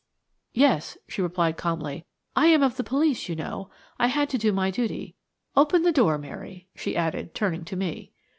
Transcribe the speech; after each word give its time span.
"Yes!" 0.55 0.97
she 1.07 1.21
replied 1.21 1.57
calmly. 1.57 2.05
"I 2.35 2.47
am 2.47 2.63
of 2.63 2.75
the 2.75 2.83
police, 2.83 3.29
you 3.29 3.35
know. 3.35 3.69
I 3.99 4.07
had 4.07 4.31
to 4.31 4.39
do 4.39 4.51
my 4.51 4.71
duty. 4.71 5.13
Open 5.55 5.83
the 5.83 5.91
door, 5.91 6.17
Mary," 6.17 6.67
she 6.75 6.95
added, 6.97 7.35
turning 7.35 7.63
to 7.65 7.75
me. 7.75 8.11